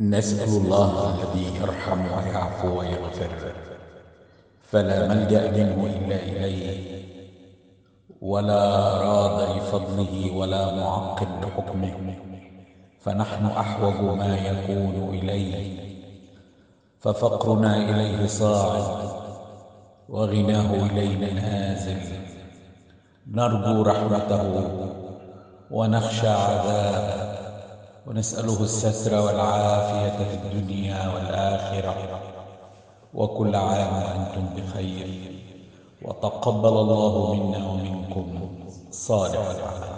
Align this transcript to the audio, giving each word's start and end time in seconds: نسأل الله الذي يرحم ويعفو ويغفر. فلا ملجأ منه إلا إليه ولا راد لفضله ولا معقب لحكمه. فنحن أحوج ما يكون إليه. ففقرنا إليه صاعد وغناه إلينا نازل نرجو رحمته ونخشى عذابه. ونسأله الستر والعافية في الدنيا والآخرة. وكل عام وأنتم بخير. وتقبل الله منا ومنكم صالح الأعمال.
نسأل 0.00 0.48
الله 0.48 1.14
الذي 1.14 1.60
يرحم 1.60 2.00
ويعفو 2.00 2.78
ويغفر. 2.78 3.52
فلا 4.62 5.08
ملجأ 5.08 5.50
منه 5.50 5.86
إلا 5.86 6.16
إليه 6.16 7.02
ولا 8.20 8.62
راد 9.00 9.56
لفضله 9.56 10.36
ولا 10.36 10.74
معقب 10.74 11.28
لحكمه. 11.42 12.14
فنحن 13.00 13.46
أحوج 13.46 14.00
ما 14.18 14.36
يكون 14.36 15.14
إليه. 15.14 15.78
ففقرنا 17.00 17.76
إليه 17.76 18.26
صاعد 18.26 19.10
وغناه 20.08 20.74
إلينا 20.74 21.32
نازل 21.32 22.00
نرجو 23.26 23.82
رحمته 23.82 24.68
ونخشى 25.70 26.28
عذابه. 26.28 27.45
ونسأله 28.16 28.62
الستر 28.62 29.14
والعافية 29.14 30.24
في 30.24 30.34
الدنيا 30.34 31.08
والآخرة. 31.14 32.20
وكل 33.14 33.56
عام 33.56 34.02
وأنتم 34.02 34.46
بخير. 34.56 35.08
وتقبل 36.02 36.68
الله 36.68 37.34
منا 37.34 37.70
ومنكم 37.70 38.48
صالح 38.90 39.50
الأعمال. 39.50 39.95